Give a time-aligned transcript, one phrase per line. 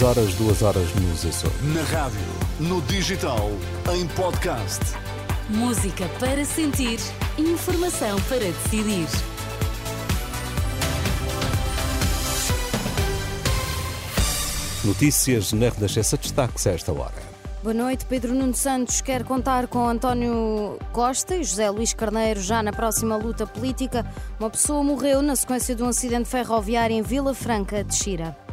[0.00, 1.74] 6 horas, 2 horas nos Açores.
[1.74, 2.20] Na rádio,
[2.58, 3.50] no digital,
[3.94, 4.80] em podcast.
[5.50, 6.98] Música para sentir,
[7.36, 9.06] informação para decidir.
[14.82, 17.12] Notícias na Renascença destaque-se a esta hora.
[17.62, 18.06] Boa noite.
[18.06, 23.16] Pedro Nuno Santos quer contar com António Costa e José Luís Carneiro já na próxima
[23.16, 24.10] luta política.
[24.38, 28.49] Uma pessoa morreu na sequência de um acidente ferroviário em Vila Franca de Xira.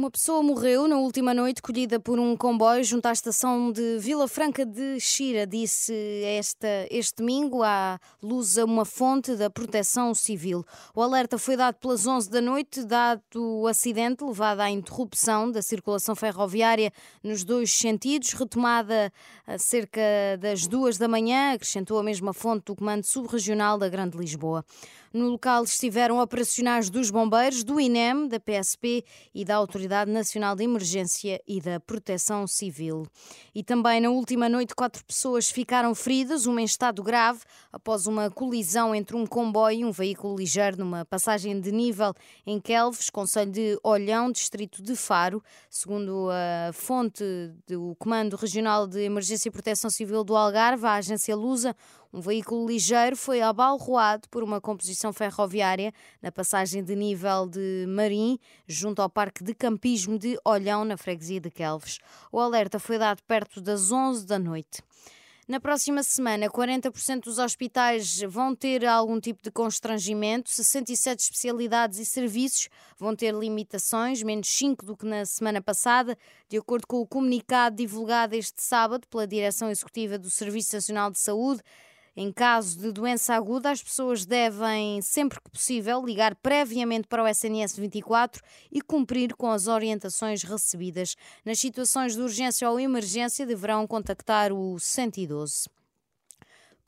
[0.00, 4.26] Uma pessoa morreu na última noite colhida por um comboio junto à estação de Vila
[4.26, 5.92] Franca de Xira, disse
[6.24, 10.64] esta, este domingo à luz uma fonte da proteção civil.
[10.94, 15.60] O alerta foi dado pelas 11 da noite, dado o acidente levado à interrupção da
[15.60, 16.90] circulação ferroviária
[17.22, 19.12] nos dois sentidos, retomada
[19.46, 20.00] a cerca
[20.40, 24.64] das duas da manhã, acrescentou a mesma fonte do Comando Subregional da Grande Lisboa.
[25.12, 29.04] No local estiveram operacionais dos bombeiros, do INEM, da PSP
[29.34, 33.06] e da Autoridade Nacional de Emergência e da Proteção Civil.
[33.54, 37.40] E também na última noite, quatro pessoas ficaram feridas, uma em estado grave,
[37.72, 42.14] após uma colisão entre um comboio e um veículo ligeiro numa passagem de nível
[42.46, 45.42] em Kelves, Conselho de Olhão, distrito de Faro.
[45.68, 47.24] Segundo a fonte
[47.66, 51.74] do Comando Regional de Emergência e Proteção Civil do Algarve, a agência Lusa,
[52.12, 58.38] um veículo ligeiro foi abalroado por uma composição ferroviária na passagem de nível de Marim,
[58.66, 61.98] junto ao Parque de Campismo de Olhão, na freguesia de Quelves.
[62.32, 64.82] O alerta foi dado perto das 11 da noite.
[65.50, 72.06] Na próxima semana, 40% dos hospitais vão ter algum tipo de constrangimento, 67 especialidades e
[72.06, 76.16] serviços vão ter limitações, menos 5 do que na semana passada,
[76.48, 81.18] de acordo com o comunicado divulgado este sábado pela Direção Executiva do Serviço Nacional de
[81.18, 81.62] Saúde.
[82.16, 87.26] Em caso de doença aguda, as pessoas devem, sempre que possível, ligar previamente para o
[87.26, 91.16] SNS 24 e cumprir com as orientações recebidas.
[91.44, 95.79] Nas situações de urgência ou emergência, deverão contactar o 112.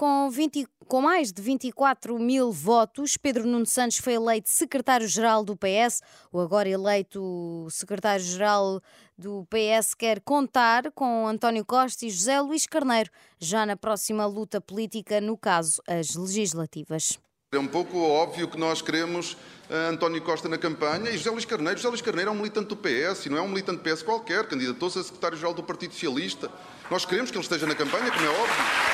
[0.00, 5.54] Com, 20, com, mais de 24 mil votos, Pedro Nuno Santos foi eleito secretário-geral do
[5.54, 6.00] PS.
[6.32, 8.80] O agora eleito secretário-geral
[9.18, 14.58] do PS quer contar com António Costa e José Luís Carneiro já na próxima luta
[14.58, 17.18] política, no caso, as legislativas.
[17.52, 19.34] É um pouco óbvio que nós queremos
[19.68, 21.76] uh, António Costa na campanha e José Luís Carneiro.
[21.76, 24.02] José Luís Carneiro é um militante do PS e não é um militante do PS
[24.02, 26.50] qualquer, candidatou-se a secretário-geral do Partido Socialista.
[26.90, 28.89] Nós queremos que ele esteja na campanha, como é óbvio.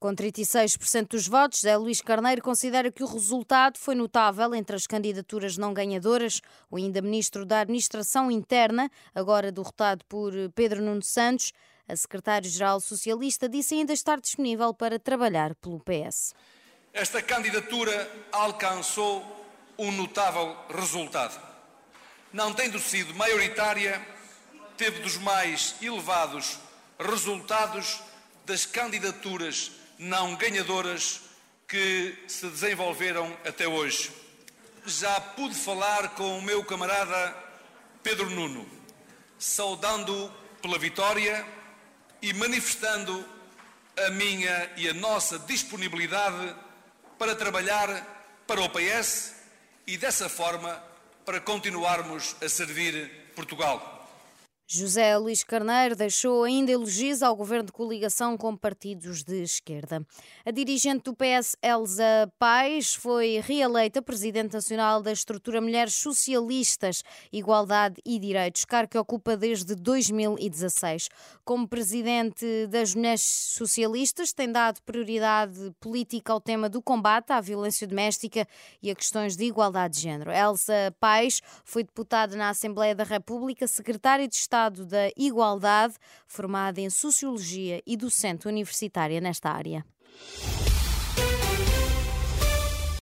[0.00, 4.86] Com 36% dos votos, Zé Luís Carneiro considera que o resultado foi notável entre as
[4.86, 6.40] candidaturas não ganhadoras.
[6.70, 11.52] O ainda ministro da Administração Interna, agora derrotado por Pedro Nuno Santos,
[11.86, 16.32] a secretário-geral socialista, disse ainda estar disponível para trabalhar pelo PS.
[16.94, 19.22] Esta candidatura alcançou
[19.76, 21.38] um notável resultado.
[22.32, 24.00] Não tendo sido maioritária,
[24.78, 26.58] teve dos mais elevados
[26.98, 28.00] resultados
[28.46, 31.20] das candidaturas não ganhadoras
[31.68, 34.10] que se desenvolveram até hoje.
[34.86, 37.36] Já pude falar com o meu camarada
[38.02, 38.66] Pedro Nuno,
[39.38, 41.46] saudando pela vitória
[42.22, 43.22] e manifestando
[44.06, 46.56] a minha e a nossa disponibilidade
[47.18, 49.34] para trabalhar para o PS
[49.86, 50.82] e dessa forma
[51.26, 53.99] para continuarmos a servir Portugal.
[54.72, 60.06] José Luís Carneiro deixou ainda elogios ao governo de coligação com partidos de esquerda.
[60.46, 68.00] A dirigente do PS, Elza Paes, foi reeleita presidente nacional da estrutura Mulheres Socialistas, Igualdade
[68.06, 71.08] e Direitos, cargo que ocupa desde 2016.
[71.44, 77.88] Como presidente das Mulheres Socialistas, tem dado prioridade política ao tema do combate à violência
[77.88, 78.46] doméstica
[78.80, 80.30] e a questões de igualdade de género.
[80.30, 85.94] Elsa Paes foi deputada na Assembleia da República, secretária de Estado Estado da Igualdade,
[86.26, 89.82] formada em Sociologia e docente universitária nesta área.